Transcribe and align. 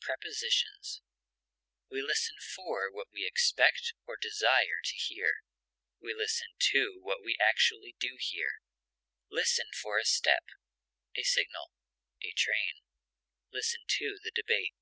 Prepositions: 0.00 1.02
We 1.90 2.00
listen 2.00 2.36
for 2.40 2.90
what 2.90 3.08
we 3.12 3.26
expect 3.26 3.92
or 4.06 4.16
desire 4.16 4.80
to 4.82 4.94
hear; 4.96 5.42
we 6.00 6.14
listen 6.14 6.46
to 6.72 6.98
what 7.02 7.18
we 7.22 7.36
actually 7.38 7.94
do 8.00 8.16
hear; 8.18 8.62
listen 9.30 9.66
for 9.74 9.98
a 9.98 10.06
step, 10.06 10.46
a 11.14 11.22
signal, 11.24 11.72
a 12.22 12.32
train; 12.32 12.80
listen 13.52 13.82
to 13.98 14.18
the 14.24 14.30
debate. 14.34 14.72